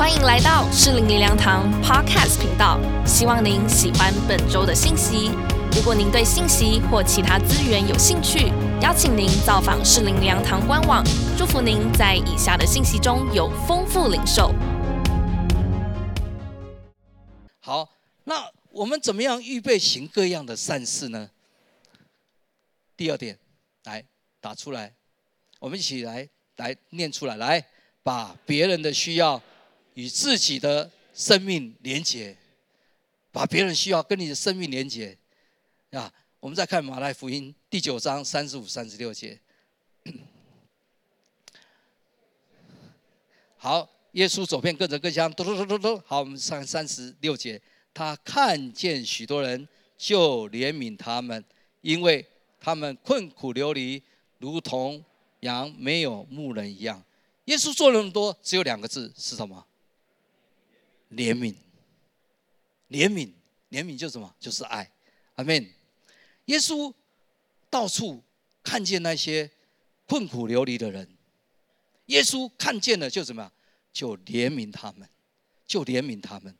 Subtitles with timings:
[0.00, 5.30] 欢迎来到适龄灵粮堂 Podcast 频道，希望您喜欢本周的信息。
[5.76, 8.50] 如果您对信息或其他资源有兴趣，
[8.80, 11.04] 邀请您造访适龄灵粮堂官网。
[11.36, 14.54] 祝福您在以下的信息中有丰富领受。
[17.60, 17.86] 好，
[18.24, 21.28] 那我们怎么样预备行各样的善事呢？
[22.96, 23.38] 第二点，
[23.84, 24.02] 来
[24.40, 24.94] 打出来，
[25.58, 26.26] 我们一起来
[26.56, 27.66] 来念出来，来
[28.02, 29.42] 把别人的需要
[30.00, 32.34] 与自己的生命连结，
[33.30, 35.14] 把别人需要跟你的生命连结
[35.90, 36.10] 啊。
[36.40, 39.38] 我们再看马太福音第九章三十五、三十六节。
[43.58, 46.02] 好，耶稣走遍各城各乡，嘟嘟嘟嘟嘟。
[46.06, 47.60] 好，我们上三十六节，
[47.92, 51.44] 他看见许多人，就怜悯他们，
[51.82, 52.26] 因为
[52.58, 54.02] 他们困苦流离，
[54.38, 55.04] 如同
[55.40, 57.04] 羊没有牧人一样。
[57.44, 59.66] 耶稣做那么多，只有两个字是什么？
[61.10, 61.54] 怜悯。
[62.88, 63.32] 怜悯，
[63.70, 64.34] 怜悯就是什么？
[64.40, 64.90] 就是爱。
[65.36, 65.68] 阿门。
[66.46, 66.92] 耶稣
[67.68, 68.22] 到处
[68.62, 69.50] 看见那些
[70.06, 71.16] 困苦流离的人。
[72.06, 73.52] 耶稣看见了就怎么样？
[73.92, 75.08] 就怜悯他们，
[75.66, 76.56] 就怜悯他们。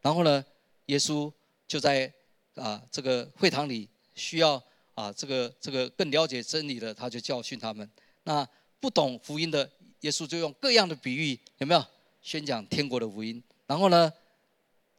[0.00, 0.44] 然后呢，
[0.86, 1.32] 耶稣
[1.66, 2.12] 就在
[2.54, 4.62] 啊这个会堂里需要
[4.94, 7.88] 啊这个这个更了解真理的，他就教训他们。
[8.24, 8.48] 那
[8.80, 11.84] 不懂福音的，耶稣就用各样的比喻，有没有
[12.22, 13.42] 宣讲天国的福音？
[13.70, 14.12] 然后呢，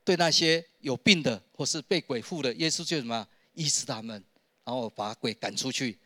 [0.06, 4.24] 对那些有病的或是被鬼附的，耶稣就什么医治他们，
[4.64, 6.00] 然后把鬼赶出去。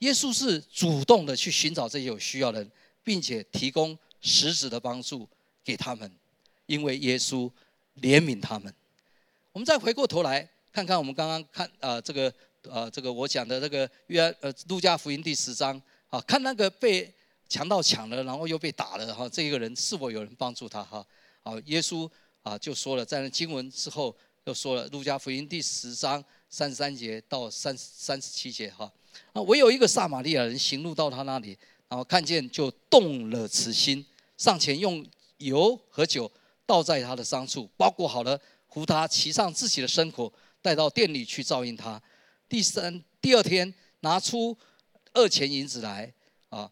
[0.00, 2.70] 耶稣是主动的去寻找这些有需要的人。
[3.06, 5.28] 并且提供实质的帮助
[5.62, 6.10] 给他们，
[6.64, 7.50] 因为耶稣
[8.00, 8.74] 怜悯他们。
[9.52, 15.78] 我们再回过头来看看我们刚刚看啊这个呃这个我讲的这个约呃路加福音第十章
[16.08, 17.12] 啊，看那个被
[17.46, 21.06] 强盗抢了，然后又被打了哈，这一个人是否有人帮助他哈？
[21.44, 22.10] 好，耶稣
[22.42, 28.92] 啊就说了，在那经文之后又说了，路加福音第十章三十三节到三三十七节哈
[29.32, 31.56] 啊，唯有一个撒玛利亚人行路到他那里。
[31.86, 34.04] 然后看见就动了慈心，
[34.36, 35.06] 上前用
[35.36, 36.28] 油和酒
[36.66, 42.02] 倒在他的伤处，包裹好了，扶他骑上自己的牲口，带到店里去照应他。
[42.48, 44.56] 第三第二天拿出
[45.12, 46.12] 二钱银子来，
[46.48, 46.68] 啊，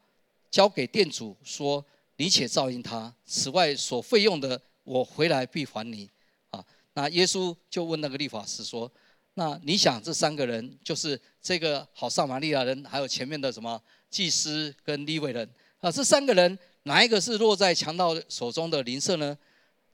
[0.50, 1.84] 交给店主说
[2.22, 6.08] ：“你且照应他，此外所费用的，我回来必还你。”
[6.50, 8.88] 啊，那耶稣就问那个律法师说
[9.34, 15.50] ：“那你想这三个人，就是这个好撒玛利亚人，还有前面的什么？”祭司跟利未人
[15.80, 19.36] 啊，这三个人哪一个是落在强盗手中的邻舍呢？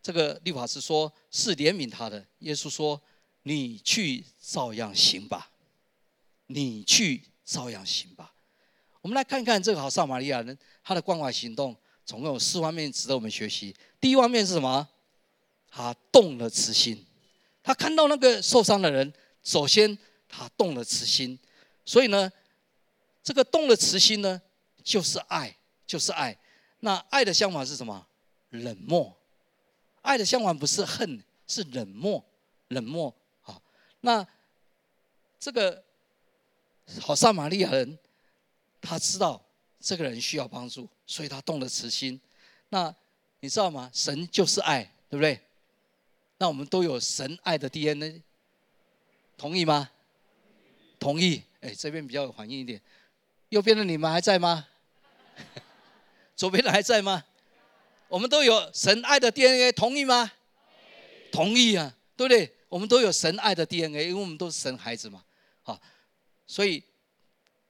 [0.03, 2.23] 这个律法师说是怜悯他的。
[2.41, 3.01] 耶稣说
[3.45, 5.51] ：“你去照样行吧，
[6.49, 8.35] 你去照样行吧。”
[9.01, 11.75] 我们来看看这个好撒玛利亚人，他的关怀行动
[12.09, 13.77] 总共有四方面值得我们学习。
[14.01, 14.89] 第一方面是什么？
[15.69, 17.05] 他动了慈心，
[17.63, 21.39] 他看到那个受伤的人，首先他动了慈心，
[21.85, 22.33] 所以呢。
[23.21, 24.41] 这个动了慈心呢，
[24.83, 25.55] 就是爱，
[25.87, 26.35] 就是爱。
[26.81, 28.07] 那爱的相反是什么？
[28.49, 29.15] 冷漠。
[30.01, 32.25] 爱的相反不是恨，是冷漠，
[32.69, 33.15] 冷漠。
[33.43, 33.61] 好，
[34.01, 34.27] 那
[35.39, 35.85] 这个
[37.03, 37.99] 好撒玛利亚人，
[38.81, 39.45] 他知道
[39.79, 42.21] 这个人需要帮助，所以他动了慈心。
[42.69, 42.95] 那
[43.41, 43.91] 你知道吗？
[43.93, 45.41] 神就是爱，对不对？
[46.37, 48.23] 那我们都有神爱的 DNA，
[49.37, 49.91] 同意吗？
[51.01, 51.43] 同意。
[51.61, 52.81] 哎，这边比较有反应一点。
[53.49, 54.69] 右边的你们还在吗？
[56.37, 57.25] 左边的还在吗？
[58.09, 60.31] 我们都有神爱的 DNA，同意吗？
[61.33, 62.55] 同意啊，对不对？
[62.69, 65.25] 我们都有神爱的 DNA，因为我们都是神孩子嘛。
[65.63, 65.81] 好，
[66.47, 66.85] 所以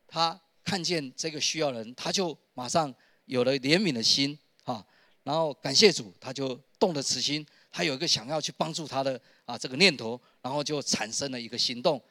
[0.06, 2.92] 他看见这个需要人，他就马上
[3.28, 4.84] 有了怜悯的心啊，
[5.22, 12.02] 然后感谢主，他就动了慈心，他有一个想要去帮助他的啊这个念头，然后就产生了一个行动。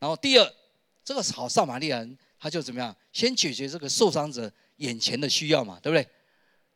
[0.00, 0.52] 然后第二，
[1.04, 2.18] 这个好撒玛利亚人。
[2.38, 2.94] 他就怎么样？
[3.14, 6.06] 先解决这个受伤者眼前的需要嘛，对不对？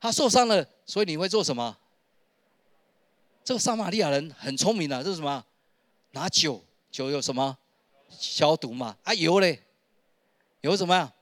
[0.01, 1.76] 他受伤了，所以你会做什么？
[3.44, 5.44] 这个撒玛利亚人很聪明的，这是什么？
[6.12, 7.56] 拿酒，酒有什么？
[8.09, 8.97] 消毒嘛。
[9.05, 9.62] 啊，油嘞？
[10.62, 11.12] 油什么呀？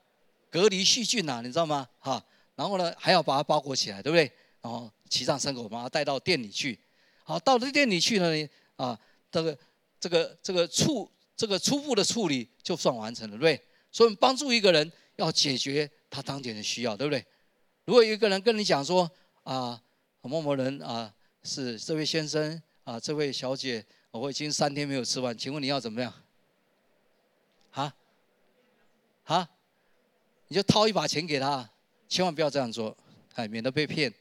[0.50, 1.88] 隔离细菌呐，你知道吗？
[1.98, 2.24] 哈，
[2.58, 4.28] 然后呢，还要把它包裹起来，对不对？
[4.60, 6.76] 然后骑上牲口，把它带到店里去。
[7.22, 8.98] 好，到了店里去呢，啊，
[9.30, 9.56] 这个
[10.00, 13.64] 这个这个处这个初步的处理就算完成了，对不对？
[13.92, 17.24] 所以帮助一个人要解决他当前的需要，对不对？
[17.84, 19.08] 如果一个人跟你讲说
[19.44, 19.80] 啊，
[20.22, 21.14] 某某人啊
[21.44, 26.12] 是这位先生啊，这位小姐，我已经三天没有吃饭，请问你要怎么样？
[27.70, 27.94] 啊？
[29.26, 29.48] 啊？
[30.48, 31.70] 你就掏一把钱给他，
[32.08, 32.96] 千万不要这样做，
[33.34, 34.12] 哎，免得被骗。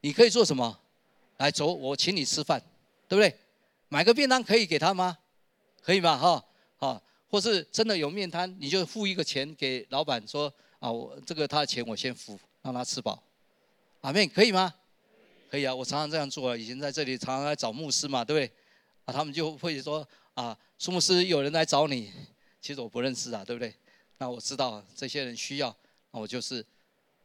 [0.00, 0.80] 你可以做什么？
[1.38, 2.60] 来走，我请你吃饭，
[3.08, 3.38] 对不对？
[3.88, 5.18] 买个便当可以给他吗？
[5.82, 6.16] 可以吗？
[6.16, 6.44] 哈，
[6.76, 13.22] 好，或是真的有面摊，你就付一个钱给老板说啊，我这个他的钱我先付，让他吃饱。
[14.00, 14.72] 阿妹可以吗？
[15.50, 16.56] 可以啊，我常常这样做啊。
[16.56, 18.52] 以前在这里常常来找牧师嘛，对不对？
[19.04, 22.10] 啊，他们就会说啊，苏牧师有人来找你，
[22.60, 23.74] 其实我不认识啊，对不对？
[24.18, 25.74] 那我知道这些人需要，
[26.10, 26.64] 那我就是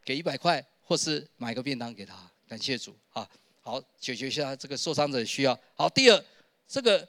[0.09, 2.15] 给一百块，或是买个便当给他，
[2.47, 3.29] 感谢主啊。
[3.61, 5.55] 好，解决一下这个受伤者的需要。
[5.75, 6.25] 好，第二。
[6.67, 7.07] 这个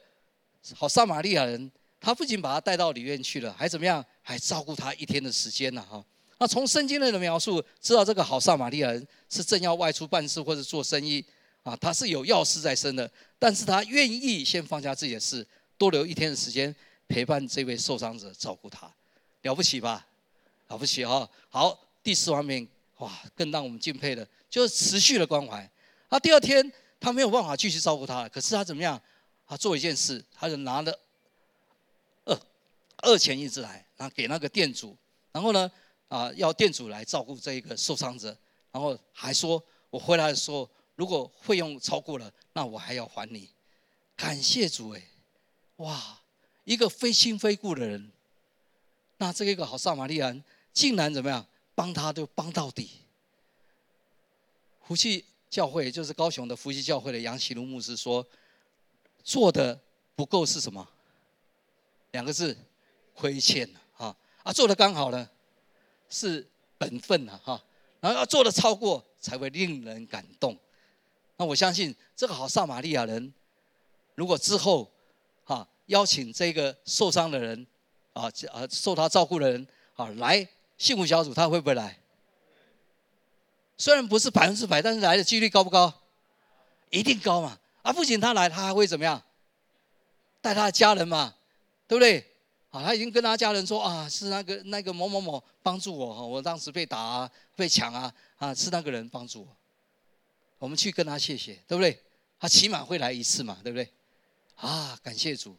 [0.75, 4.05] 好撒玛利亚人，他不仅把他带到里面去了，还怎么样？
[4.21, 5.83] 还照顾他一天的时间呢？
[5.89, 6.03] 哈，
[6.37, 11.25] 那从圣经内的描述知道，这个好撒玛利亚人是正要外出办事或者做生意
[11.63, 15.45] 啊，他是有要事在身的，但是他愿意先放下自己的事，
[15.75, 16.75] 多留一天的时间
[17.07, 18.91] 陪伴这位受伤者，照顾他，
[19.41, 20.05] 了不起吧？
[20.67, 21.29] 了不起哈！
[21.49, 22.67] 好，第四方面，
[23.01, 25.69] 哇，更让我们敬佩的，就是持续的关怀。
[26.09, 29.01] 啊第二天他没有办法继续照顾他了，可是他怎么样？
[29.47, 30.97] 他做一件事，他就拿了
[32.25, 32.39] 二
[32.97, 34.95] 二钱一支来，然后给那个店主，
[35.31, 35.69] 然后呢，
[36.09, 38.37] 啊，要店主来照顾这一个受伤者，
[38.71, 43.49] 然后还说，我回来的时候，如果费用超过了，那我还要还你。
[44.15, 45.01] 感谢主哎，
[45.77, 46.21] 哇，
[46.63, 48.11] 一个非亲非故的人，
[49.17, 51.45] 那这一个好撒玛利亚人竟然怎么样，
[51.75, 52.89] 帮他就帮到底。
[54.81, 58.25] 福气教会就是高雄的福气教会的杨启禄牧师说。
[59.23, 59.79] 做的
[60.15, 60.89] 不够是什么？
[62.09, 62.57] 两个字，
[63.13, 64.51] 亏欠啊啊！
[64.51, 65.29] 做的刚好呢，
[66.09, 67.63] 是本分了哈。
[67.99, 70.57] 然后要做的超过，才会令人感动。
[71.37, 73.31] 那我相信这个好撒玛利亚人，
[74.15, 74.91] 如果之后
[75.43, 77.67] 哈邀请这个受伤的人
[78.13, 80.49] 啊啊受他照顾的人啊来
[80.81, 81.99] 幸福小组，他会不会来？
[83.77, 85.93] 虽然不是百分之百，但是来的几率高不高？
[86.89, 87.59] 一定高嘛。
[87.83, 89.21] 啊，不仅他来，他还会怎么样？
[90.41, 91.35] 带他的家人嘛，
[91.87, 92.25] 对不对？
[92.71, 99.47] 啊，他已经跟他家人说啊，是那个那个某某某帮助我哈，我当时被打啊，被抢啊，啊，是那个人帮助我。
[100.57, 102.01] 我们去跟他谢谢，对不对？
[102.39, 103.87] 他起码会来一次嘛，对不对？
[104.55, 105.55] 啊，感谢主。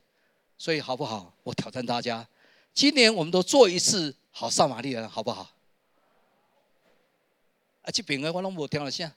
[0.58, 1.32] 所以好不好？
[1.44, 2.26] 我挑战大家，
[2.74, 5.52] 今年我们都做一次好撒玛利亚人，好不好？
[7.82, 9.12] 啊，这边的我拢无听了下。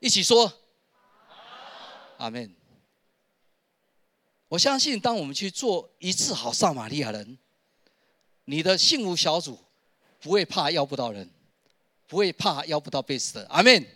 [0.00, 0.52] 一起说，
[2.16, 2.56] 阿门。
[4.48, 7.38] 我相信，当我们去做一次好撒玛利亚人，
[8.46, 9.62] 你的幸福小组
[10.18, 11.30] 不会怕要不到人，
[12.06, 13.46] 不会怕要不到贝斯的。
[13.48, 13.86] 阿门。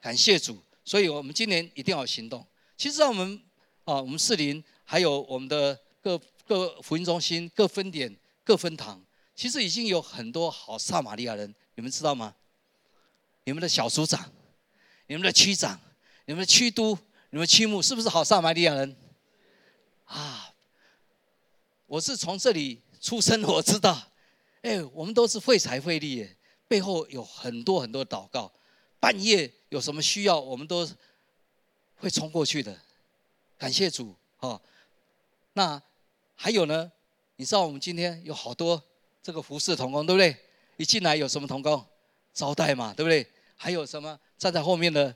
[0.00, 2.44] 感谢主，所以我们今年一定要行动。
[2.76, 3.40] 其实，在我们
[3.84, 9.02] 啊，我们士林还有我们的各各福音中心、各分点、各分堂，
[9.34, 12.34] 其实已经有很多好撒玛利亚人，你们知道吗？
[13.44, 14.30] 你们的小组长。
[15.06, 15.78] 你们的区长、
[16.24, 16.96] 你们的区督、
[17.28, 18.96] 你们区牧是不是好撒玛利亚人？
[20.06, 20.50] 啊，
[21.86, 24.12] 我是从这里出生，我知道。
[24.62, 26.26] 哎，我们都是费财费力，
[26.66, 28.50] 背后有很多很多祷告。
[28.98, 30.88] 半夜有什么需要，我们都
[31.96, 32.80] 会冲过去的。
[33.58, 34.58] 感谢主，哈。
[35.52, 35.80] 那
[36.34, 36.90] 还有呢？
[37.36, 38.82] 你知道我们今天有好多
[39.22, 40.36] 这个服侍童工，对不对？
[40.76, 41.84] 一进来有什么童工？
[42.32, 43.26] 招待嘛，对不对？
[43.56, 45.14] 还有什么站在后面的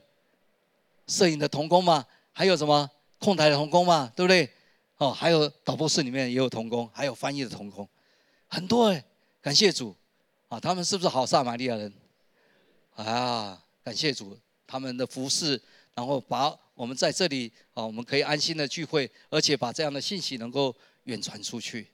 [1.07, 2.05] 摄影的童工嘛？
[2.31, 4.11] 还有什么控台的童工嘛？
[4.15, 4.49] 对不对？
[4.97, 7.87] 哦，还有导播室里面也有童工，还有翻译的童工，
[8.47, 9.03] 很多哎！
[9.41, 9.95] 感谢主
[10.49, 10.59] 啊！
[10.59, 11.93] 他们是不是好撒玛利亚人？
[12.95, 15.61] 啊，感谢主，他们的服饰，
[15.93, 20.75] 然后把我们在这里啊，我们可以安心的聚会，而且把这样的信息能够
[21.09, 21.87] 远传出去。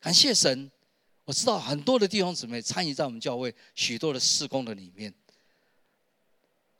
[0.00, 0.70] 感谢神！
[1.24, 5.12] 我知道很多的弟兄姊妹参与在我们教会许多的事工的里面。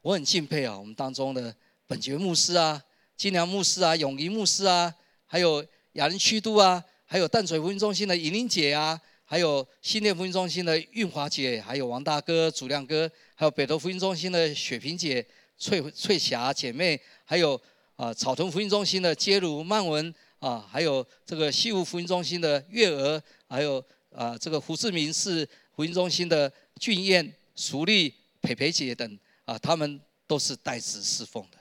[0.00, 1.52] 我很敬佩啊，我们当中的
[1.88, 2.80] 本杰牧师啊、
[3.16, 4.94] 金良牧师啊、永仪牧师啊，
[5.26, 15.26] 还有雅人区督啊，还有淡水福音中心的尹玲姐啊，还有新店福音中心的运华姐，还有王大哥、主亮哥，还有北投福音中心的雪萍姐、
[15.58, 17.60] 翠翠霞姐妹，还有
[17.96, 20.14] 啊草屯福音中心的接如曼文
[20.46, 23.84] 啊，还有这个西湖福音中心的月娥，还有
[24.14, 29.18] 啊这个胡志明市福音中心的俊彦、淑丽、培培姐等。
[29.44, 31.58] 啊，他们都是代职侍奉的，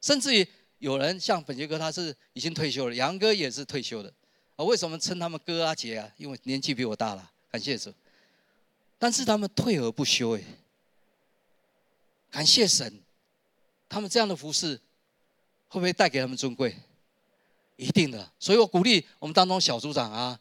[0.00, 0.46] 甚至于
[0.78, 4.12] 有人像本杰哥，他是已经退休了，杨哥也是退休的。
[4.54, 6.08] 啊，为什么称他们哥啊姐啊？
[6.16, 7.92] 因为年纪比我大了，感谢主。
[9.00, 10.42] 但是他们退而不休，哎，
[12.30, 13.00] 感谢神，
[13.88, 14.80] 他们这样的服饰
[15.66, 16.76] 会不会带给他们尊贵？
[17.82, 18.30] 一定的。
[18.38, 20.38] 所以我鼓励我们当中小组长啊，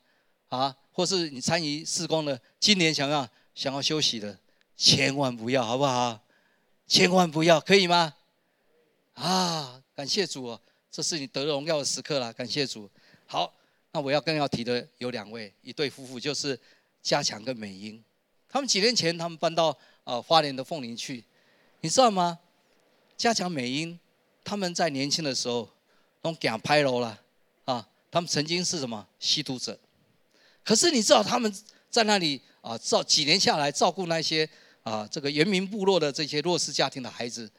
[0.50, 4.38] 啊，或是你参与施工的，今年想要想要休息的，
[4.78, 6.20] 千万不要，好不好？
[6.88, 8.14] 千万不要，可以吗？
[9.14, 12.90] 啊，感谢主哦，这是你得荣耀的时刻了，感谢主。
[13.26, 13.54] 好，
[13.92, 16.60] 那我要更要提的有两位，一对夫妇，就是
[17.02, 18.04] 加强跟美英。
[18.50, 21.24] 他们几年前他们搬到呃花莲的凤林去，
[21.80, 22.38] 你知道吗？
[23.16, 23.98] 加强美英
[24.44, 25.70] 他们在年轻的时候
[26.22, 27.18] 都讲拍楼了，
[28.12, 29.80] 他们曾经是什么吸毒者，
[30.64, 31.52] 可是你知道他们
[31.90, 34.48] 在那里啊照几年下来照顾那些
[34.84, 37.52] 啊这个原民部落的这些弱势家庭的孩子，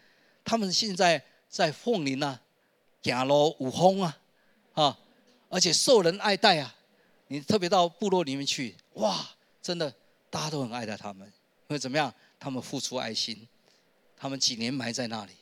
[0.45, 1.21] 他们现在。
[1.53, 2.41] 在凤林啊，
[3.03, 4.19] 行路有风啊，
[4.73, 4.99] 啊，
[5.51, 6.75] 而且受人爱戴啊。
[7.29, 9.29] 你特别到部落里面去，哇，
[9.61, 9.95] 真的
[10.31, 11.27] 大家都很爱戴他们，
[11.69, 12.11] 因为怎么样？
[12.41, 13.47] 他们付出爱心，
[14.17, 15.33] 他们几年埋在那里。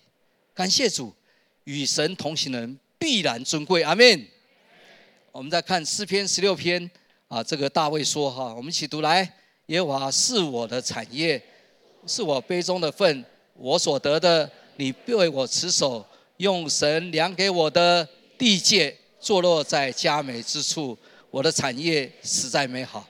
[0.52, 1.14] 感谢主，
[1.62, 3.84] 与神同行的人必然尊贵。
[3.84, 4.26] 阿门。
[5.32, 6.90] 我们再看诗篇十六篇
[7.28, 9.32] 啊，这个大卫说哈，我们一起读来：
[9.66, 11.40] 耶和华是我的产业，
[12.04, 14.50] 是我杯中的份，我所得的。
[14.76, 16.04] 你必为我持守，
[16.38, 18.06] 用神量给我的
[18.36, 20.98] 地界，坐落在佳美之处。
[21.30, 23.08] 我的产业实在美好。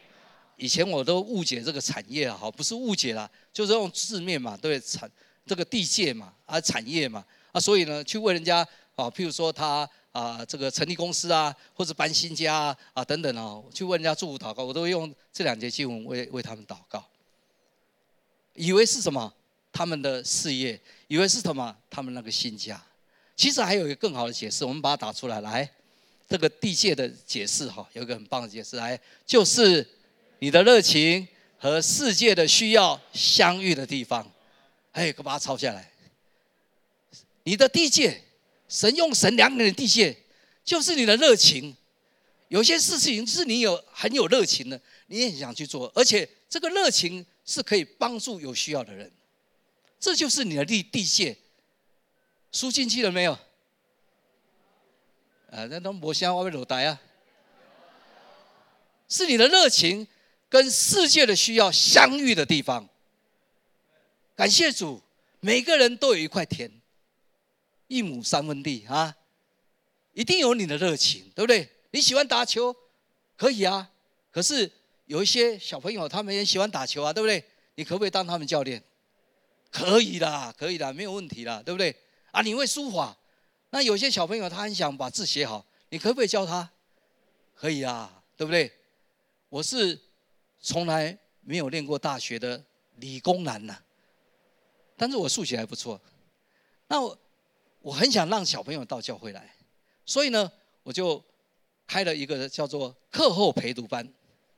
[0.56, 5.10] 以前我都误解这个产业啊，好，不是误解了，就是用字面嘛，对产
[5.46, 8.58] 这个地界嘛，啊，产业嘛，啊，所以呢，去问人家
[8.94, 17.04] 啊，譬如说他啊，这个成立公司啊，或者搬新家啊，啊等等啊，去问人家祝福祷告，我都用这两节经文为为他们祷告，
[18.54, 19.32] 以为是什么？
[19.72, 21.76] 他们的事业，以为是什么？
[21.88, 22.82] 他们那个新家，
[23.36, 25.40] 其实还有一个更好的解释，我们把它打出来。
[25.40, 25.70] 来，
[26.28, 29.88] 这个地界的解释哈，有一个很棒的解释，来，就是
[30.40, 31.26] 你的热情
[31.56, 34.28] 和世界的需要相遇的地方。
[34.90, 35.88] 哎，可把它抄下来。
[37.44, 38.20] 你的地界，
[38.70, 40.16] 神用神两个人地界，
[40.64, 41.76] 就是你的热情。
[42.48, 49.10] 有些事情是你有很有热情的，你也想去做，而且这个热情是可以帮助有需要的人。
[49.98, 51.36] 这就是你的地地界，
[52.52, 53.32] 输进去了没有？
[55.50, 57.00] 啊，那都摩香外面裸呆啊，
[59.08, 60.06] 是你的热情
[60.48, 62.88] 跟世界的需要相遇的地方。
[64.36, 65.02] 感谢主，
[65.40, 66.79] 每个人都有一块田，
[67.90, 69.16] 一亩三分地啊，
[70.12, 71.68] 一定有你的热情，对不对？
[71.90, 72.74] 你喜欢打球，
[73.36, 73.90] 可以啊。
[74.30, 74.70] 可是
[75.06, 77.44] 有一些小朋友，他们也喜欢打球啊，对不对？
[77.74, 78.80] 你可不可以当他们教练？
[79.72, 81.94] 可以的，可以的，没有问题的，对不对？
[82.30, 83.18] 啊，你会书法，
[83.70, 86.70] 那有些小朋友他很想把字写好，你可不可以教他？
[87.56, 88.72] 可以啊，对不对？
[89.48, 90.00] 我是
[90.60, 92.64] 从来没有练过大学的
[92.98, 93.76] 理工男呐，
[94.96, 96.00] 但是我数学还不错。
[96.86, 97.18] 那我
[97.80, 99.54] 我很想让小朋友到教会来，
[100.06, 100.50] 所以呢，
[100.82, 101.22] 我就
[101.86, 104.08] 开了一个叫做课后陪读班，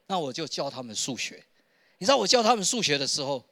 [0.07, 1.43] 那我就教他们数学。
[1.99, 3.45] 你知道我教他们数学的时候。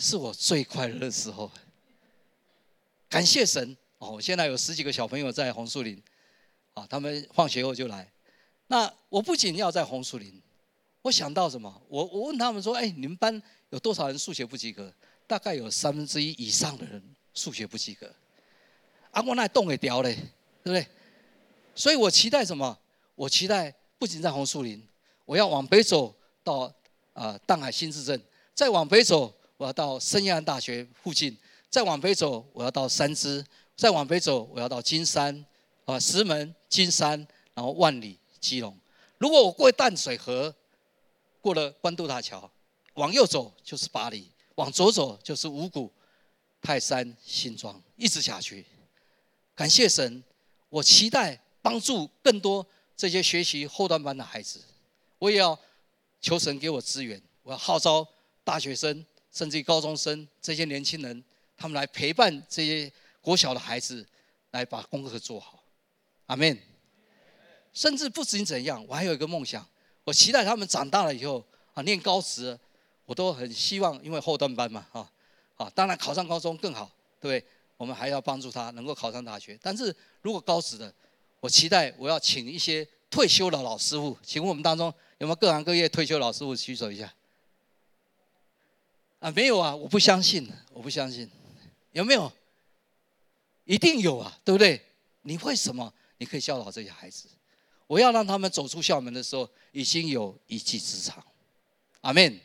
[0.00, 1.50] 是我最快乐的时候，
[3.08, 4.12] 感谢神哦！
[4.12, 6.00] 我现在有十几个小朋友在红树林，
[6.74, 8.08] 啊，他们放学后就来。
[8.68, 10.40] 那我不仅要在红树林，
[11.02, 11.82] 我想到什么？
[11.88, 14.94] 我我问他们说：“哎，你们班有多少人数学不及格？”
[15.26, 17.02] 大概有三分之一以上的人
[17.34, 18.08] 数学不及格。
[19.18, 20.14] 啊，我那洞给雕嘞，
[20.62, 20.86] 对不对？
[21.74, 22.78] 所以我期待什么？
[23.16, 24.80] 我期待不仅在红树林，
[25.24, 26.72] 我要往北走到
[27.14, 28.22] 啊淡海新市镇，
[28.54, 29.34] 再往北走。
[29.56, 31.36] 我要到圣约翰大学附近，
[31.68, 33.42] 再往北走，我要到三支；
[33.74, 35.44] 再往北走，我要到金山，
[35.84, 38.78] 啊，石门、金山，然后万里、基隆。
[39.18, 40.54] 如果我过淡水河，
[41.40, 42.48] 过了关渡大桥，
[42.94, 45.92] 往右走就是巴黎，往左走就是五谷、
[46.62, 48.64] 泰山、新庄，一直下去。
[49.58, 50.22] 感谢神，
[50.68, 52.64] 我期待帮助更多
[52.96, 54.60] 这些学习后段班的孩子。
[55.18, 55.58] 我也要
[56.20, 58.06] 求神给我资源，我要号召
[58.44, 59.04] 大学生。
[59.32, 61.24] 甚至高中生这些年轻人，
[61.56, 64.06] 他们来陪伴这些国小的孩子，
[64.52, 65.64] 来把功课做好。
[66.26, 66.56] 阿门。
[67.72, 69.68] 甚至不仅怎样，我还有一个梦想，
[70.04, 72.56] 我期待他们长大了以后啊，念高职，
[73.06, 75.12] 我都很希望，因为后段班嘛，啊，
[75.56, 76.88] 啊，当然考上高中更好，
[77.20, 77.50] 对不对？
[77.78, 79.58] 我们还要帮助他能够考上大学。
[79.62, 80.92] 但是如果高职的，
[81.40, 87.14] 我期待我要请一些退休的老师傅，请问我们当中有没有各行各业退休老师傅举手一下？
[89.20, 91.30] 啊，没有啊，我不相信，我不相信，
[91.92, 92.30] 有没有？
[93.64, 94.84] 一定有啊，对不对？
[95.22, 95.92] 你为什么？
[96.18, 97.28] 你可以教导这些孩子，
[97.86, 101.24] 我要让他们走出校门的时候，已经有一技之长。
[102.00, 102.40] 阿门，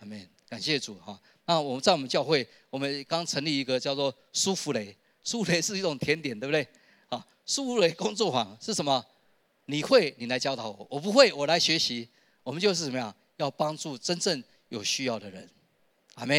[0.00, 1.18] 阿门，感谢主哈。
[1.50, 6.64] 那我们在我们教会，我们刚成立一个叫做舒芙蕾，舒芙蕾是一种甜点，对不对？
[7.08, 9.04] 啊，舒芙蕾工作坊是什么？
[9.64, 12.08] 你会，你来教导我；我不会，我来学习。
[12.44, 13.12] 我们就是怎么样？
[13.38, 15.50] 要帮助真正有需要的人。
[16.14, 16.38] 阿门，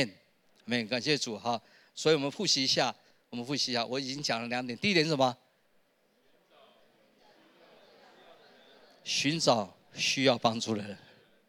[0.60, 1.62] 阿门，感谢主哈。
[1.94, 2.96] 所以我们复习一下，
[3.30, 4.80] 我们复习一下，我已经讲了两点。
[4.80, 5.36] 第一点是什么？
[9.04, 10.98] 寻找需要帮助的人。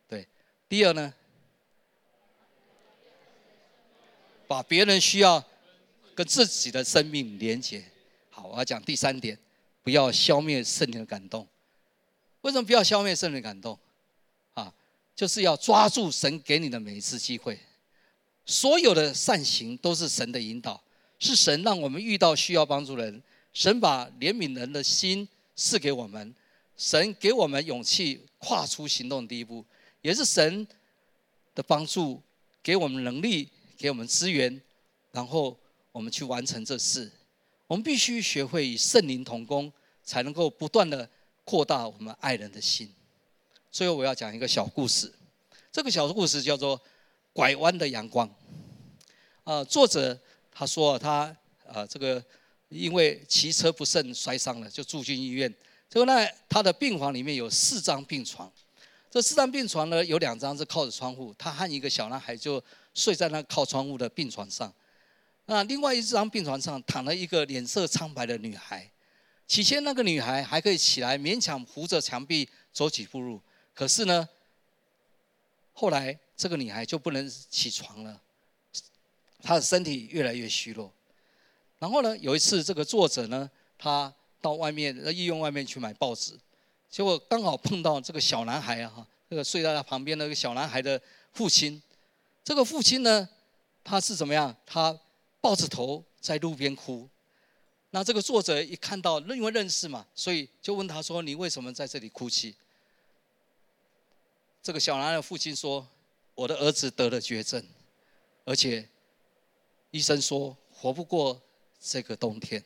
[0.09, 0.27] 对。
[0.69, 1.15] 第二呢？
[4.47, 5.43] 把别人需要
[6.15, 7.83] 跟自己的生命连接。
[8.31, 9.39] 好，我要讲第三点，
[9.83, 11.47] 不要消灭圣灵的感动。
[12.43, 13.79] 为什么不要消灭圣灵感动？
[14.55, 14.73] 啊，
[15.15, 17.59] 就是要抓住神给你的每一次机会。
[18.45, 20.83] 所有的善行都是神的引导，
[21.19, 23.23] 是神让我们遇到需要帮助的人。
[23.53, 26.35] 神把怜悯人的心赐给我们，
[26.77, 29.65] 神给我们勇气跨出行动第一步，
[30.01, 30.67] 也是神
[31.55, 32.21] 的帮助，
[32.63, 33.49] 给我们能力。
[33.83, 34.63] 给我们资源，
[35.11, 35.59] 然后
[35.91, 37.11] 我们去完成这事。
[37.67, 39.73] 我们必须学会与圣灵同工，
[40.05, 41.11] 才能够不断的
[41.45, 42.95] 扩大我们爱人的心。
[43.73, 45.13] 最后我要讲一个小故事，
[45.73, 46.79] 这个小故事叫做
[47.33, 48.29] 《拐弯的阳光》。
[49.43, 50.17] 啊，作者
[50.53, 51.37] 他说他
[51.67, 52.25] 啊这个
[52.69, 55.53] 因为骑车不慎摔伤了，就住进医院。
[55.89, 58.49] 结果呢，他的病房里面有四张病床，
[59.13, 62.61] 这四张病床呢有两张是靠着窗户，他和一个小男孩就。
[62.95, 64.71] 睡在那靠窗户的病床上，
[65.47, 68.87] 那另外一张病床上躺了一个脸色苍白的女孩。
[69.47, 73.41] 起先那个女孩还可以起来，勉强扶着墙壁走几步路。
[73.73, 74.29] 可是呢，
[75.73, 78.21] 后来这个女孩就不能起床了，
[79.43, 80.93] 她的身体越来越虚弱。
[81.79, 86.39] 然后呢，有一次这个作者呢，他到外面医院外面去买报纸，
[86.93, 91.01] 结果刚好碰到这个小男孩啊，哈，那个睡在他旁边那个小男孩的
[91.33, 91.83] 父亲。
[92.45, 93.27] 这个父亲呢，
[93.83, 94.55] 他是怎么样？
[94.67, 95.01] 他
[95.41, 97.09] 抱着头在路边哭。
[97.93, 102.55] 那这个作者一看到，因为认识嘛，所以就问他说：“你为什么在这里哭泣？”
[104.63, 105.89] 这个小男孩的父亲说
[106.37, 107.65] ：“我的儿子得了绝症，
[108.45, 108.87] 而且
[109.93, 111.41] 医生说活不过
[111.81, 112.63] 这个冬天。”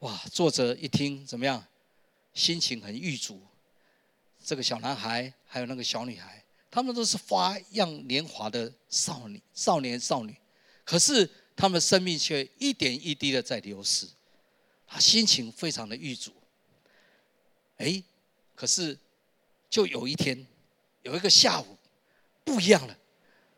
[0.00, 0.20] 哇！
[0.30, 1.64] 作者一听怎么样？
[2.34, 3.40] 心情很郁卒。
[4.44, 6.42] 这个小男孩还有那个小女孩。
[6.74, 10.34] 他们都是花样年华的少女、少年、少女，
[10.86, 14.08] 可是他们生命却一点一滴的在流失，
[14.86, 16.32] 他心情非常的郁卒。
[17.76, 18.02] 哎，
[18.54, 18.98] 可是
[19.68, 20.46] 就有一天，
[21.02, 21.76] 有一个下午
[22.42, 22.96] 不一样了，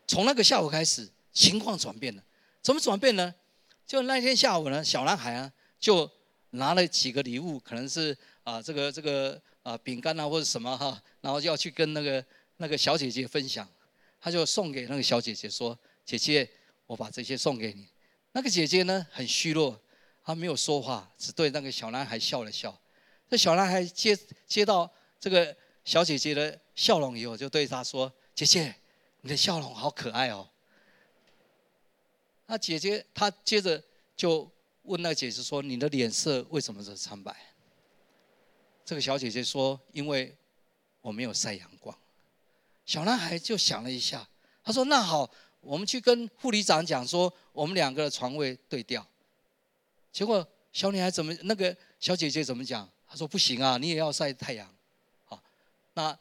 [0.05, 2.23] 从那个下午开始，情况转变了。
[2.61, 3.33] 怎么转变呢？
[3.87, 6.11] 就那天下午呢，小男孩啊，就
[6.55, 12.25] 拿了几个礼物，可能是啊这个这个啊饼干啊或者什么哈，然后就要去跟那个。
[12.57, 13.67] 那个小姐姐分享，
[14.21, 16.49] 他就送给那个小姐姐说：“姐姐，
[16.87, 17.85] 我把这些送给你。”
[18.31, 19.77] 那个姐姐呢很虚弱，
[20.23, 22.73] 她没有说话，只对那个小男孩笑了笑。
[23.29, 24.89] 这小男孩接接到
[25.19, 28.73] 这个小姐姐的笑容以后，就对她说：“姐姐，
[29.19, 30.47] 你的笑容好可爱哦。”
[32.47, 33.83] 那姐姐她接着
[34.15, 34.49] 就
[34.85, 37.35] 问那个姐姐说：“你的脸色为什么是苍白？”
[38.85, 40.35] 这个小姐姐说：“因为
[41.01, 41.97] 我没有晒阳光。”
[42.85, 44.27] 小男孩就想了一下，
[44.63, 49.05] 他说：“那好，我们去跟护理长讲说，我们两个的床位对调。”
[50.13, 52.87] 结果小女孩怎么那个小姐姐怎么讲？
[53.07, 54.71] 她说：“不行啊，你也要晒太阳。”
[55.25, 55.41] 好，
[55.93, 56.17] 那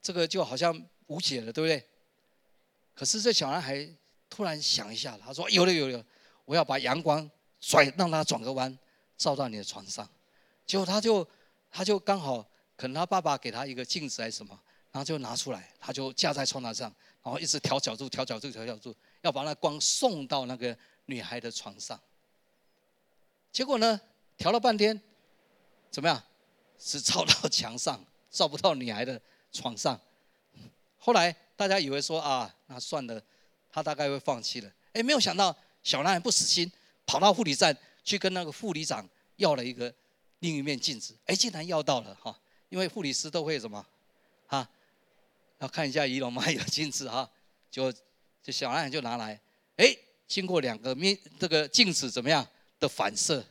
[0.00, 1.84] 这个就好像无解了，对不对？
[2.94, 3.88] 可是这小男孩
[4.30, 6.04] 突然想一下，他说：“有了有了，
[6.44, 7.28] 我要把阳光
[7.60, 8.78] 转，让他转个弯，
[9.16, 10.08] 照到你的床上。”
[10.66, 11.26] 结果他就
[11.70, 12.44] 他就刚好，
[12.76, 14.58] 可能他爸爸给他一个镜子还是什么。
[14.90, 16.92] 然后就拿出来，他就架在窗台上，
[17.22, 22.00] 然后一直调角度、调角度、调角度，要把那光送到那个女孩的床上。
[23.52, 24.00] 结果呢，
[24.38, 24.98] 调了半天，
[25.90, 26.20] 怎么样？
[26.78, 29.20] 只照到墙上，照不到女孩的
[29.52, 30.00] 床上。
[30.96, 33.22] 后来大家以为说啊，那算了，
[33.70, 34.72] 他大概会放弃了。
[34.94, 36.72] 哎，没有想到小男孩不死心，
[37.08, 39.92] 跑到护理站去跟那个护理长要了一个
[40.40, 41.16] 另一面镜子。
[41.24, 43.84] 哎，竟然要到了哈，因为护理师都会什么
[44.48, 44.68] 啊？
[45.60, 46.48] 要看一下仪容吗？
[46.50, 47.28] 有镜子哈，
[47.70, 47.90] 就
[48.42, 49.40] 就小男孩就拿来，
[49.76, 52.46] 哎，经过两个面这个镜子怎么样
[52.78, 53.42] 的反射，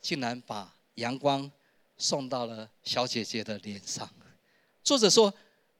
[0.00, 1.50] 竟然把阳光
[1.98, 4.10] 送到了小姐姐的脸上。
[4.82, 5.32] 作者说，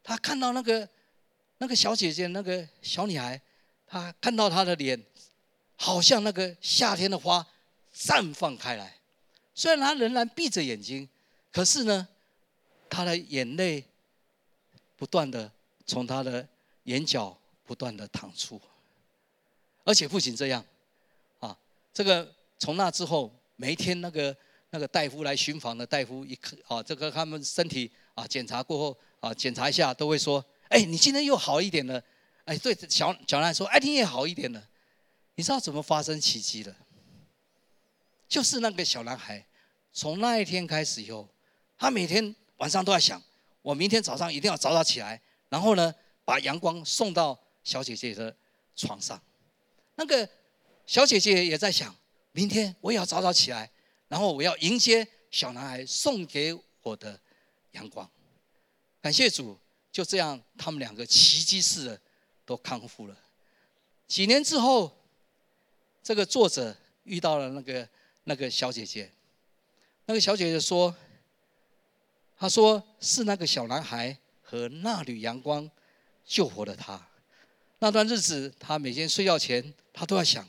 [0.02, 0.86] 他看到那个
[1.58, 3.40] 那个小姐姐那个小女孩，
[3.86, 5.02] 他看到她的脸，
[5.76, 7.46] 好像那个夏天的花
[7.94, 8.96] 绽放开来。
[9.54, 11.08] 虽然她仍然闭着眼睛，
[11.52, 12.08] 可是呢，
[12.90, 13.84] 她的眼泪
[14.96, 15.52] 不断的。
[15.88, 16.44] 从他的
[16.82, 18.60] 眼角不断的淌出，
[19.84, 20.66] 而且不仅这样，
[21.38, 21.56] 啊，
[21.94, 24.36] 这个从那之后，每一天那个
[24.70, 32.02] 那个大夫来巡访的大夫一看，啊，这个他们身体啊检查过后啊检查一下都会说，哎，你今天又好一点了，
[32.44, 34.60] 哎，对小小男孩说，哎，你也好一点了，
[35.36, 36.74] 你知道怎么发生奇迹的？
[38.28, 39.46] 就是那个小男孩，
[39.92, 41.28] 从那一天开始以后，
[41.78, 43.22] 他每天晚上都在想：
[43.62, 45.94] 我明天早上一定要早早起来，然后呢，
[46.24, 48.34] 把阳光送到小姐姐的
[48.74, 49.22] 床上。
[49.94, 50.28] 那个
[50.86, 51.94] 小姐姐也在想：
[52.32, 53.70] 明天我也要早早起来，
[54.08, 57.20] 然后我要迎接小男孩送给我的
[57.72, 58.10] 阳光。
[59.02, 59.58] 感谢主，
[59.92, 62.00] 就这样，他们两个奇迹似的
[62.46, 63.16] 都康复了。
[64.08, 64.95] 几年之后，
[66.06, 67.88] 这个作者遇到了那个。
[68.28, 69.08] 那个小姐姐，
[70.06, 70.92] 那个小姐姐说
[72.36, 75.70] ：“她说是那个小男孩和那缕阳光
[76.24, 77.00] 救活了她。
[77.78, 80.44] 那段日子，她每天睡觉前，她都要想，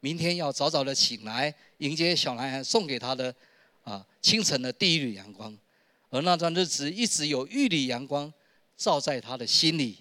[0.00, 3.32] 明天要早早的醒来迎接小男孩送给她的
[3.84, 5.56] 啊清晨的第一缕阳光。
[6.08, 8.34] 而那段日子，一直有一缕阳光
[8.76, 9.98] 照在她的心里，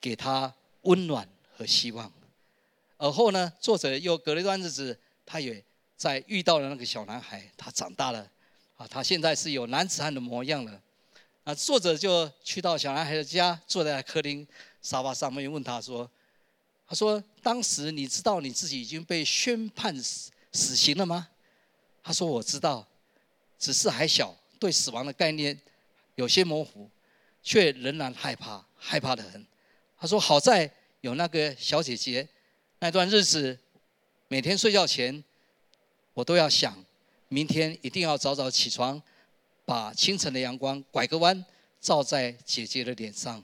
[0.00, 2.10] 给她温暖和希望。
[3.00, 5.64] 而后呢，作者又隔了一段日子，他也。”
[6.00, 8.26] 在遇到了那个小男孩，他长大了，
[8.78, 10.80] 啊，他现在是有男子汉的模样了，
[11.44, 14.48] 啊，作者就去到小男孩的家，坐在客厅
[14.80, 16.10] 沙发上面，问他说
[16.88, 21.28] ：“他说当时你知道你自己已经被宣判死死刑了吗？”
[22.02, 22.88] 他说：“我知道，
[23.58, 25.60] 只是还小，对死亡的概念
[26.14, 26.88] 有些模糊，
[27.42, 29.46] 却仍然害怕，害怕的很。”
[30.00, 32.26] 他说：“好在有那个小姐姐，
[32.80, 33.58] 那段日子，
[34.28, 35.22] 每天睡觉前。”
[36.12, 36.84] 我都要想，
[37.28, 39.00] 明天一定要早早起床，
[39.64, 41.44] 把清晨的阳光拐个弯，
[41.80, 43.42] 照在姐姐的脸上。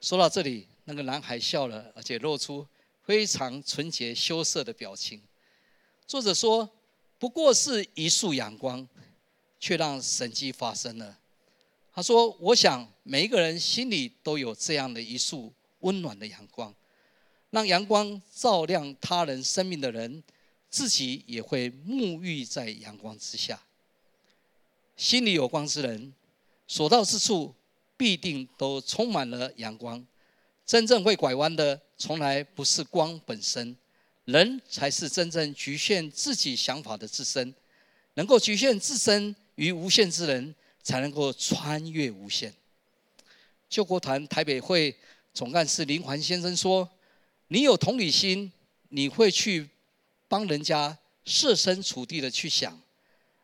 [0.00, 2.66] 说到这里，那个男孩笑了，而且露出
[3.04, 5.20] 非常纯洁羞涩的表情。
[6.06, 6.68] 作者说
[7.18, 8.88] ：“不过是一束阳光，
[9.60, 11.18] 却让神迹发生了。”
[11.92, 16.74] 他说：“我想每一个人心里都有这样的一束温暖的阳光，
[17.54, 20.22] 让阳光照亮他人生命的人。”
[20.74, 23.62] 自己也会沐浴在阳光之下。
[24.96, 26.12] 心里有光之人，
[26.66, 27.54] 所到之处
[27.96, 30.04] 必定都充满了阳光。
[30.66, 33.76] 真正会拐弯的，从来不是光本身，
[34.24, 37.54] 人才是真正局限自己想法的自身。
[38.14, 42.52] 能够局限自身于无限之人，才能够穿越无限。
[43.68, 44.96] 救国团台北会
[45.32, 46.90] 总干事林环先生说
[47.54, 48.50] ：“你有同理心，
[48.88, 49.70] 你会去。”
[50.26, 52.80] 帮人家设身处地的去想，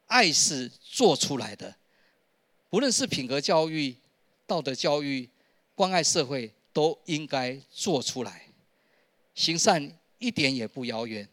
[0.07, 1.77] 爱是做出来的，
[2.68, 3.94] 不论是品格教育、
[4.44, 5.29] 道德教育、
[5.77, 8.46] 关爱社会，都应该做出来。
[9.37, 11.29] 行善一点也不遥远，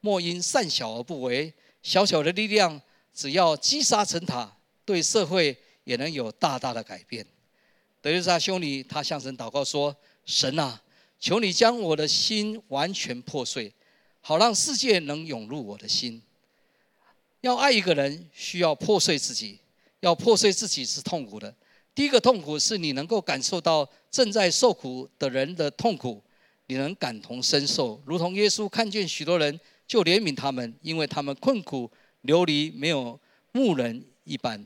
[0.00, 1.52] 莫因善小而不为。
[1.82, 2.80] 小小的力量，
[3.12, 7.26] 只要积沙成塔，对社会也能有大大的改变。
[8.00, 10.80] 德瑞莎修女，她向神祷告说：“神啊，
[11.22, 13.72] 求你将我的心完全破碎。”
[14.24, 16.22] 好让世界能涌入我的心。
[17.40, 19.58] 要爱一个人，需要破碎自己。
[19.98, 21.52] 要破碎自己是痛苦的。
[21.92, 26.22] 第一个痛苦是你能够感受到正在受苦的人的痛苦，
[26.66, 29.58] 你能感同身受，如同耶稣看见许多人
[29.88, 33.18] 就怜悯他们，因为他们困苦流离，没有
[33.50, 34.64] 牧人一般。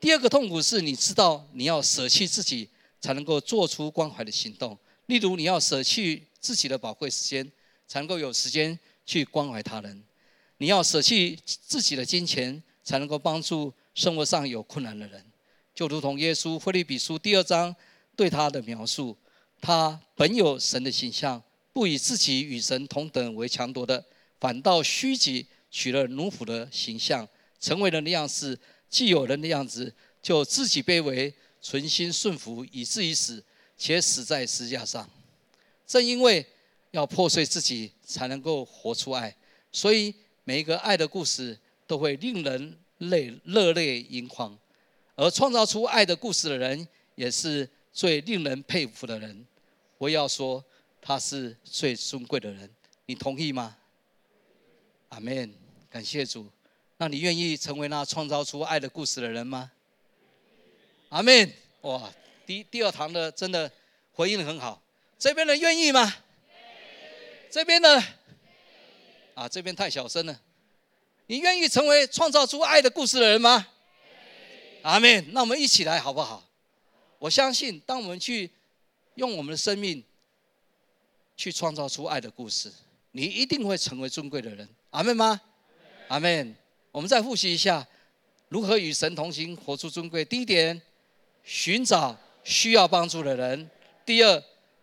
[0.00, 2.68] 第二个痛苦是你知道你要舍弃自己，
[3.00, 4.76] 才能够做出关怀的行动。
[5.10, 7.52] 例如，你要舍弃自己的宝贵时间。
[7.90, 10.00] 才能够有时间去关怀他人。
[10.58, 15.26] 你要舍弃自己的金钱，才能够帮助生活上有困难的人。
[15.74, 17.74] 就如同耶稣《腓立比书》第二章
[18.14, 19.16] 对他的描述：
[19.60, 21.42] 他本有神的形象，
[21.72, 24.04] 不以自己与神同等为强夺的，
[24.38, 28.56] 反倒虚己，取了奴仆的形象，成为人的样式。
[28.88, 29.92] 既有人的样子，
[30.22, 33.42] 就自己卑微，存心顺服，以至于死，
[33.80, 35.10] 且死在十字架上。
[35.84, 36.46] 正因为。
[36.92, 39.32] 要破碎自己，才能够活出爱。
[39.70, 40.12] 所以
[40.42, 44.58] 每一个爱的故事都会令人泪热泪盈眶，
[45.14, 49.46] 而创造出爱的故事的人，也是最令人佩服的人。
[49.98, 50.64] 我要说，
[51.00, 52.68] 他是最尊贵的人。
[53.06, 53.76] 你同意吗？
[55.10, 55.54] 阿门。
[55.88, 56.50] 感谢主。
[56.96, 59.70] 那你愿意成为那创造出爱的故事的人吗？
[61.10, 61.52] 阿门。
[61.82, 62.12] 哇，
[62.50, 63.70] 第第二堂的真的
[64.10, 64.82] 回应的很好。
[65.16, 66.12] 这边的愿意吗？
[67.48, 68.02] 这边呢？
[69.34, 70.40] 啊，这边太小声了。
[71.28, 73.68] 你愿意成为创造出爱的故事的人吗？
[74.82, 75.32] 阿门。
[75.32, 76.44] 那我们一起来好不好？
[77.20, 78.50] 我相信，当我们去
[79.14, 80.02] 用我们的生命
[81.36, 82.72] 去创造出爱的故事，
[83.12, 84.68] 你一定会成为尊贵的人。
[84.90, 85.40] 阿门吗？
[86.08, 86.56] 阿门。
[86.90, 87.86] 我们再复习一下，
[88.48, 90.24] 如何与神同行，活出尊贵。
[90.24, 90.82] 第一点，
[91.44, 92.18] 寻找
[92.50, 93.66] 需要帮助的人；
[94.04, 94.42] 第二，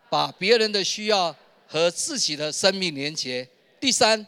[0.10, 1.36] 把别人的需要。
[1.70, 3.46] 和自己的生命连结。
[3.78, 4.26] 第三，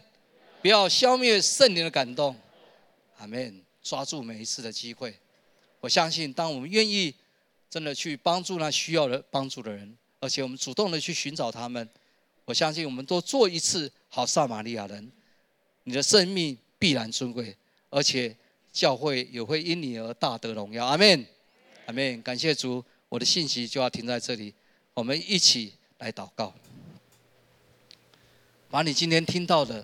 [0.62, 2.36] 不要消灭圣灵的感动。
[3.17, 3.63] 阿门。
[3.82, 5.17] 抓住每一次的机会，
[5.80, 7.15] 我相信，当我们愿意
[7.69, 11.88] 真的去帮助那需要的帮助的人，而且我们主动的去寻找他们，
[12.43, 15.10] 我相信，我们都做一次好撒玛利亚人，
[15.86, 17.56] 你的生命必然尊贵，
[17.89, 18.36] 而且
[18.73, 20.86] 教会也会因你而大得荣耀。
[20.86, 21.25] 阿门。
[21.86, 22.21] 阿门。
[22.21, 24.54] 感谢主，我的信息就要停在这里，
[24.93, 26.54] 我们一起来祷告。
[28.69, 29.84] 把你今天听到的，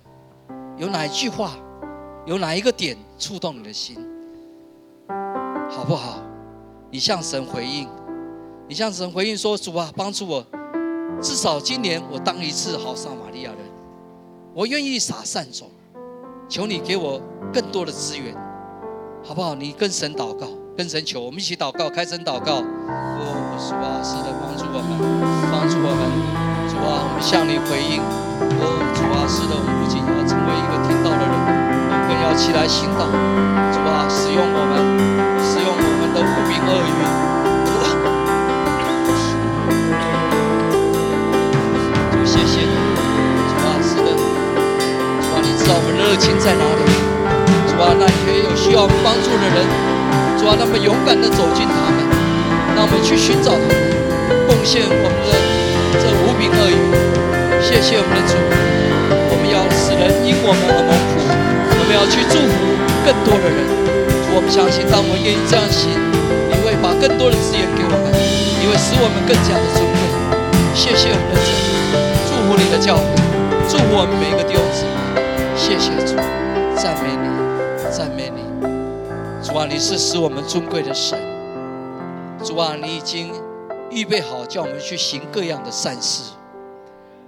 [0.77, 1.57] 有哪一句话，
[2.27, 3.97] 有哪一个点触动你的心，
[5.71, 6.21] 好不好？
[6.91, 7.89] 你向神回应，
[8.69, 10.45] 你向神回应说：“主啊，帮助我，
[11.19, 13.59] 至少今年我当一次好撒玛利亚人，
[14.53, 15.71] 我愿意撒善种，
[16.47, 17.19] 求你给我
[17.51, 18.35] 更多的资源，
[19.23, 19.55] 好不好？
[19.55, 22.59] 你跟神祷告，跟神求，我们一起祷告，开声祷告。
[22.59, 23.23] 哦，
[23.55, 24.91] 主啊，是的，帮助我们，
[25.47, 26.03] 帮助我们。”
[26.67, 28.03] 主啊，我们向你回应。
[28.03, 33.07] 哦，主啊，是的，我们不仅要成为一个听到的人，我们更要起来行道。
[33.71, 34.83] 主啊，使用我们，
[35.47, 36.91] 使用我们的无名恶语。
[42.11, 42.75] 主，谢谢你。
[43.47, 44.11] 主啊，是的。
[45.23, 46.83] 主啊，你知道我们热情在哪里？
[47.71, 49.63] 主啊，那些有需要帮助的人，
[50.45, 52.05] 主啊，那么勇敢的走进他们，
[52.77, 53.73] 让我们去寻找他们，
[54.45, 55.33] 贡献我们的。
[55.97, 56.77] 这无名恶语，
[57.65, 58.37] 谢谢我们的主，
[59.09, 63.57] 我们要使人因我们而蒙福，我们要去祝福更多的人。
[64.37, 65.89] 我们相信，当我们愿意这样行，
[66.45, 68.13] 你会把更多的资源给我们，
[68.61, 69.97] 你会使我们更加的尊贵。
[70.77, 71.49] 谢谢我们的主，
[72.29, 73.09] 祝福你的教会，
[73.65, 74.61] 祝福我们每一个弟兄
[79.55, 81.17] 主啊，你是使我们尊贵的神。
[82.43, 83.31] 主啊，你已经。
[83.89, 86.33] 预备好，叫我们去行各样的善事，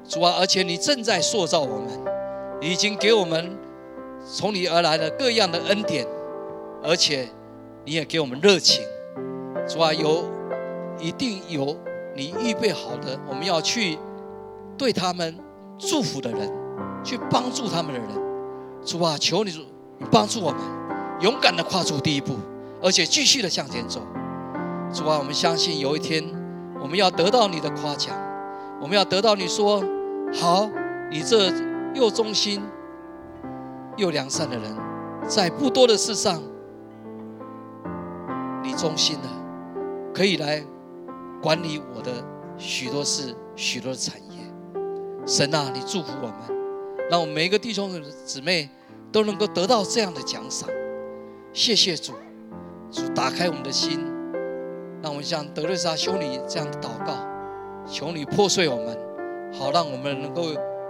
[0.06, 0.36] 主啊！
[0.38, 1.88] 而且你正在塑造我们，
[2.60, 3.58] 已经给我们
[4.26, 6.06] 从你而来的各样的恩典，
[6.84, 7.30] 而且
[7.86, 8.84] 你也给我们热情，
[9.66, 9.94] 主啊！
[9.94, 10.26] 有
[11.00, 11.78] 一定有
[12.14, 13.98] 你预备好的，我们要去
[14.78, 15.38] 对他们
[15.78, 16.52] 祝福的人，
[17.06, 18.10] 去帮助他们的人，
[18.84, 19.16] 主啊！
[19.18, 19.66] 求你
[20.12, 20.60] 帮助我们，
[21.22, 22.38] 勇敢的跨出第一步，
[22.82, 24.02] 而且继续的向前走，
[24.94, 25.18] 主啊！
[25.18, 26.24] 我们相信有一天。
[26.80, 28.16] 我们要得到你的夸奖，
[28.80, 29.84] 我们要得到你说
[30.32, 30.70] 好，
[31.12, 31.52] 你这
[31.96, 32.62] 又忠心
[33.98, 34.78] 又良善的人，
[35.28, 36.40] 在不多的事上，
[38.64, 39.28] 你忠心的，
[40.14, 40.64] 可以来
[41.42, 42.12] 管理我的
[42.60, 44.38] 许多事、许多的产业。
[45.26, 47.92] 神啊，你祝福我们，让我们每一个弟兄
[48.24, 48.70] 姊妹
[49.12, 50.70] 都能够得到这样的奖赏。
[51.54, 52.14] 谢谢主，
[52.92, 54.00] 主打开我们的心。
[55.02, 57.14] 让我们像德瑞莎修女这样的祷告，
[57.88, 58.98] 求你破碎我们，
[59.54, 60.44] 好让我们能够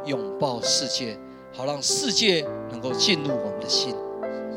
[0.05, 1.17] 拥抱世界，
[1.53, 3.93] 好让世界能够进入我们的心。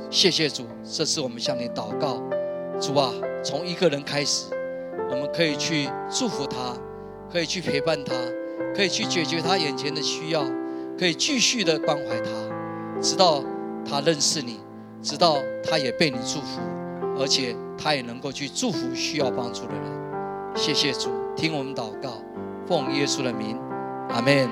[0.09, 2.23] 谢谢主，这是我们向你祷告。
[2.81, 3.13] 主啊，
[3.45, 4.47] 从一个人开始，
[5.11, 6.75] 我们可以去祝福他，
[7.31, 8.15] 可以去陪伴他，
[8.75, 10.45] 可以去解决他眼前的需要，
[10.99, 12.31] 可以继续的关怀他，
[13.01, 13.43] 直到
[13.85, 14.61] 他认识你，
[15.03, 16.61] 直到他也被你祝福，
[17.19, 17.57] 而且。
[17.83, 20.55] 他也能够去祝福需要帮助的人。
[20.55, 22.21] 谢谢主，听我们祷告，
[22.69, 23.59] 奉耶稣的名，
[24.11, 24.51] 阿门。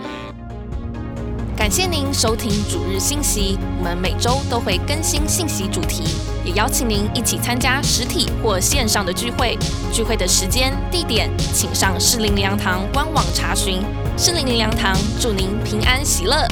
[1.54, 6.04] 感谢您收听主日信息，我们每周都会更新信息主题，
[6.42, 9.58] 也邀请您一起参加实体或线上的聚会。
[9.92, 13.82] 聚会的时间、地点，请上适灵粮堂官网查询。
[14.16, 16.48] 适灵粮堂祝您平安喜乐。